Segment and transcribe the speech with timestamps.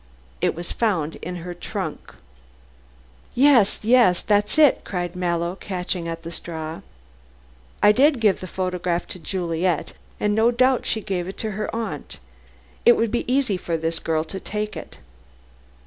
[0.41, 2.15] It was found in her trunk."
[3.35, 6.81] "Yes yes, that's it!" cried Mallow, catching at a straw.
[7.83, 11.69] "I did give the photograph to Juliet, and no doubt she gave it to her
[11.75, 12.17] aunt.
[12.83, 14.97] It would be easy for this girl to take it.